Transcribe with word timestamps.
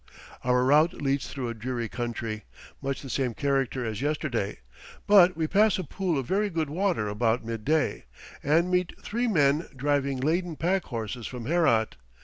Our 0.43 0.63
route 0.65 0.93
leads 0.95 1.27
through 1.27 1.49
a 1.49 1.53
dreary 1.53 1.87
country, 1.87 2.45
much 2.81 3.03
the 3.03 3.07
same 3.11 3.35
character 3.35 3.85
as 3.85 4.01
yesterday, 4.01 4.57
but 5.05 5.37
we 5.37 5.45
pass 5.45 5.77
a 5.77 5.83
pool 5.83 6.17
of 6.17 6.25
very 6.25 6.49
good 6.49 6.71
water 6.71 7.07
about 7.07 7.45
mid 7.45 7.63
day, 7.63 8.05
and 8.41 8.71
meet 8.71 8.99
three 9.03 9.27
men 9.27 9.67
driving 9.75 10.19
laden 10.19 10.55
pack 10.55 10.85
horses 10.85 11.27
from 11.27 11.45
Herat. 11.45 11.97